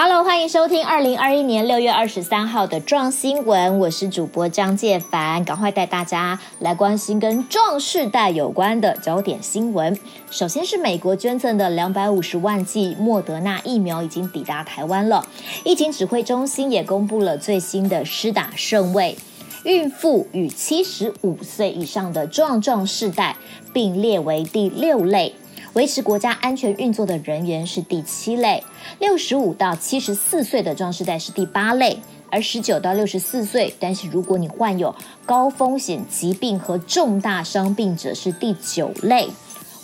[0.00, 9.98] Hello，欢迎收听二零二一年六月二十三号的壮新闻，我是主播张介凡，赶快带大家来关心跟壮世代有关的焦点新闻。
[10.30, 15.26] 首先是美国捐赠的两百五十万剂莫德纳疫苗已经抵达台湾了，
[15.64, 19.18] 疫情指挥中心也公布了最新的施打顺位，
[19.64, 23.34] 孕妇与七十五岁以上的壮壮世代
[23.72, 25.34] 并列为第六类。
[25.74, 28.64] 维持国家安全运作的人员是第七类，
[28.98, 32.00] 六十五到七十四岁的壮世代是第八类，
[32.30, 39.28] 而十九到六十四岁，但是如果你患有高风险疾病和重大伤病者是第九类，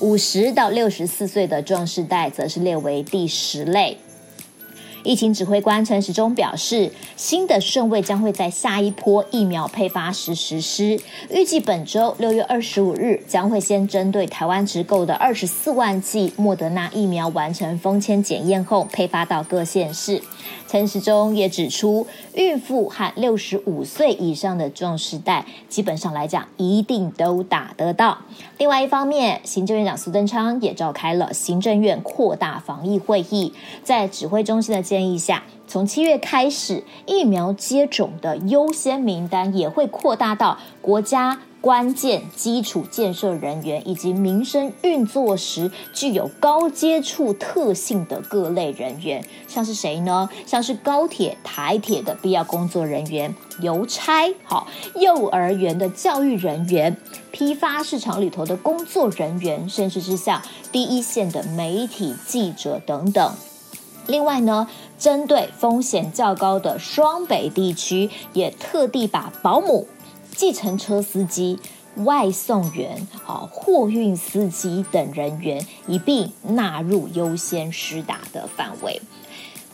[0.00, 3.98] 五十到六十四岁的壮世代则是列为第十类。
[5.04, 10.98] 疫情指挥官陈时中表示，新的顺位将会在下一波疫苗配发时实施。
[11.30, 20.22] 预计本周六月二十五日将会先针对台湾直购的二十四万剂莫德纳疫苗完成封签检验后，配发到各县市。
[20.74, 28.18] 陈时中也指出，孕妇和六十五岁以上的壮世代，基本上来讲一定都打得到。
[28.58, 33.52] 另外一方面，行政院长苏贞昌也召开了行政院扩大防疫会议，
[33.84, 50.28] 在指挥中心的建议下，从七月开始，疫苗接种的优先名单也会扩大到国家关键基础建设人员以及民生运作时具有高接触特性的各类人员，像是谁呢？
[50.44, 56.94] 像是高铁、台铁的必要工作人员、邮差、好幼儿园的教育人员、
[57.32, 63.32] 批发市场里头的工作人员，甚至是像第一线的媒体记者等等。
[64.06, 69.88] 另外呢，针对风险较高的双北地区，也特地把保姆、
[70.36, 71.58] 计程车司机、
[71.96, 79.00] 外送员、啊货运司机等人员一并纳入优先施打的范围。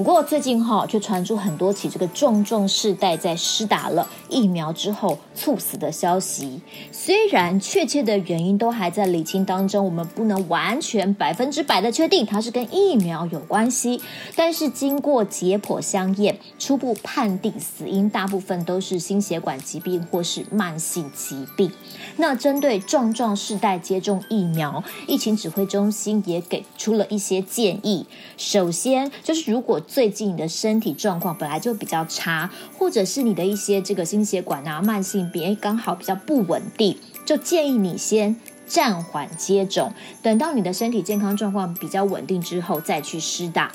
[0.00, 6.62] 不过最近哈，却传出很多起这个壮壮世代在施打了疫苗之后猝死的消息。
[6.90, 14.00] 虽然确切的原因都还在理清当中，我们不能完全百分之百的确定它是跟疫苗有关系。
[14.34, 21.70] 但是经过解剖相验，初步判定死因大部分都是心血管疾病或是慢性疾病。
[22.16, 28.06] 那针对壮壮世代接种疫苗，疫情指挥中心也给出了一些建议。
[28.38, 36.96] 首先就是如果最近你的身体状况本来就比较差，或者是你的一些这个心血管啊、慢性病刚好比较不稳定，
[37.26, 38.36] 就建议你先
[38.68, 39.92] 暂缓接种，
[40.22, 43.72] 等到你的身体健康状况比较稳定之后再去施打。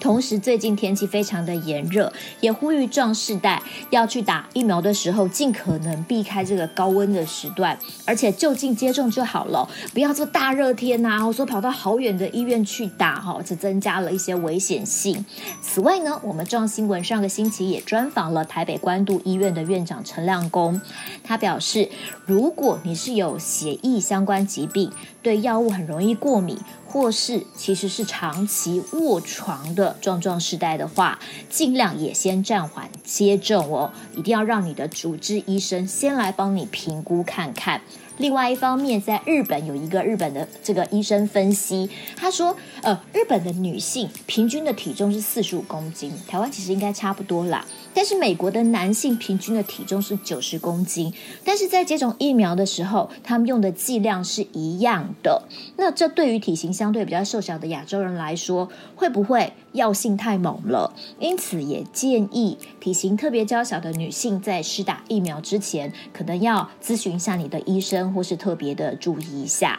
[0.00, 15.24] 同时，最近天气非常的炎热，也呼吁壮世代要去打疫苗的时候，尽可能避开这个高温的时段，而且就近接种就好了，不要做大热天呐，或者说跑到好远的医院去打，哈，这增加了一些危险性。
[15.60, 20.80] 此外呢，我们壮新闻上个星期也专访了台北关渡医院的院长陈亮公，
[21.22, 21.88] 他表示，
[22.24, 24.90] 如果你是有血液相关疾病，
[25.28, 26.56] 对药物很容易过敏，
[26.86, 31.18] 或是其实是长期卧床的壮壮时代的话，
[31.50, 37.82] 尽量也先暂缓接种哦，一定要让你的主治医生先来帮你评估看看。
[38.18, 47.64] 另外一方面，在日本有一个日本的这个医生分析，他说，呃，日本的女性平均的体重是四十五公斤，台湾其实应该差不多啦。
[47.94, 51.12] 但是美国的男性平均的体重是九十公斤，
[51.44, 55.42] 但是在接种疫苗的时候，他们用的剂量是一样的。
[55.76, 60.92] 那这对于体型相对比较瘦小的亚洲人来说，会不会药性太猛了？
[61.18, 68.07] 因此也建议体型特别娇小的女性在施打疫苗之前，可能要咨询一下你的医生。
[68.12, 69.78] 或是特别的注意一下。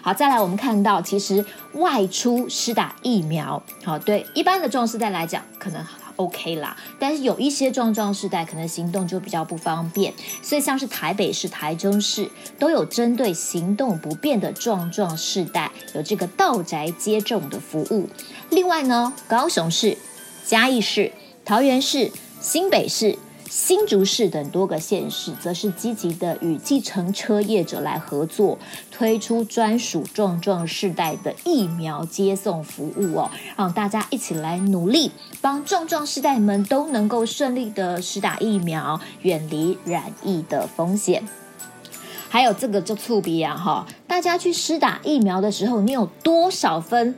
[0.00, 5.84] 好，再来我们看到，其实外出施打疫苗，好，对一般的壮世代来讲，可能
[6.14, 6.76] OK 啦。
[7.00, 12.30] 但是有一些壮壮世代可能行动就比较不方便，所以像是台北市、台中市
[12.60, 18.08] 都有针对行动不便的壮壮世代有这个到宅接种的服务。
[18.50, 19.98] 另外呢，高雄市、
[20.46, 21.10] 嘉义市、
[21.44, 23.18] 桃园市、新北市。
[23.50, 28.58] 新竹市等多个县市，则是积极的与计程车业者来合作，
[28.90, 35.10] 推出专属壮壮世代的疫苗接送服务哦，让大家一起来努力，
[35.40, 41.26] 帮壮壮世代们都能够顺利的施打疫苗，远离染疫的风险。
[42.28, 47.16] 还有这个就触鼻啊哈，大家去施打疫苗的时候，你有多少分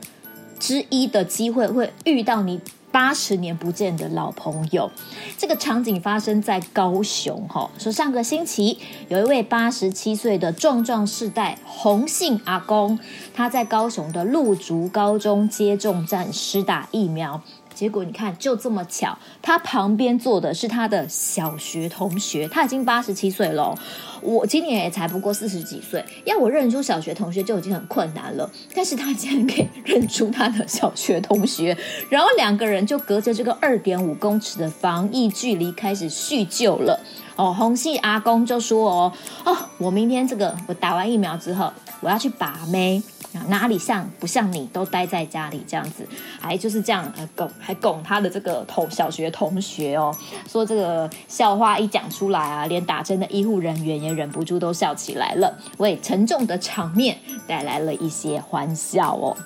[0.57, 2.61] 之一的机会会遇到你
[2.91, 4.91] 八十年不见的老朋友，
[5.37, 7.69] 这个场景发生在高雄哈。
[7.77, 8.77] 说上个星期
[9.07, 12.99] 有一位八十七岁的壮壮世代红姓阿公，
[13.33, 17.41] 他在高雄的陆竹高中接种站施打疫苗，
[17.73, 23.77] 结果你看，就这么巧，他旁边坐的是他的小学同学，他已经八十七岁了。
[24.21, 28.49] 我今年也才不过四十几岁，要我认出小学同学就已经很困难了。
[28.75, 31.75] 但是他竟然可以认出他的小学同学，
[32.09, 36.99] 然后两个人就隔着这个二点五公尺的防疫距离开始叙旧了。
[37.35, 39.13] 哦，红系阿公就说：“哦，
[39.45, 43.01] 哦，我明天这个我打完疫苗之后，我要去把妹。”
[43.47, 46.05] 哪里像不像你都待在家里这样子，
[46.37, 50.13] 还就是这样呃拱还拱他的这个同小学同学哦，
[50.49, 57.17] 说这个笑话一讲出来啊，连打针的医护人员也忍不住都笑起来了，为沉重的场面
[57.47, 59.37] 带来了一些欢笑哦。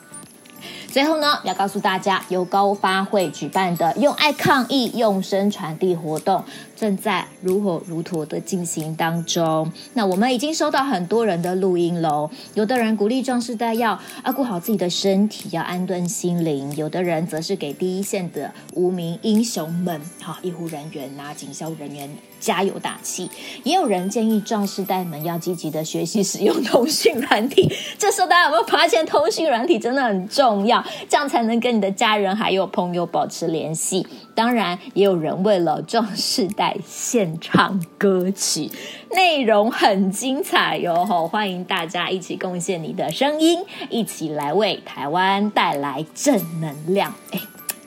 [0.96, 6.42] 最后呢，要告诉大家，由高发会举办的“用爱抗议，用声传递”活动
[6.74, 9.70] 正在如火如荼的进行当中。
[9.96, 22.10] 那我们已经收到很多人的录音喽，有的人鼓励壮世代要啊顾好自己的身体，要安顿心灵；有的人则是给第一线的无名英雄们，好医护人员呐、警消人员。
[22.40, 23.30] 加油打气，
[23.64, 27.72] 也有人建议壮世代们要积极的学习使用通讯软体。
[27.98, 34.06] 这时候大家有没有发现，通讯软体真的很重要，这样才能跟你的家人还有朋友保持联系。
[34.34, 38.70] 当然，也有人为了壮世代献唱歌曲，
[39.12, 41.06] 内容很精彩哟！
[41.06, 47.14] 吼，欢迎大家一起贡献你的声音，一起来为台湾带来正能量。
[47.32, 47.40] 诶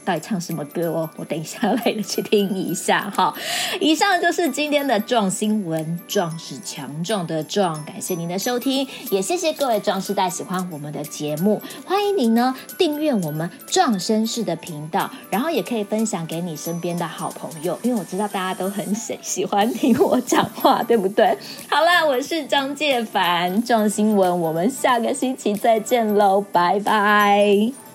[0.08, 1.10] 到底唱什么歌哦？
[1.16, 3.34] 我等一下来去听一下哈。
[3.78, 7.84] 以上就是今天的壮新闻，壮是强壮的壮。
[7.84, 11.60] 感谢您的收听，也谢谢各位壮世代喜欢我们的节目。
[11.84, 21.36] 欢迎您呢订阅我们壮绅士的频道，然后也可以分享给你身边的好朋友，因为我知道大家都很喜喜欢听我讲话，对不对？
[21.68, 27.87] 好啦，我是张介凡，壮新闻，我们下个星期再见喽，拜拜。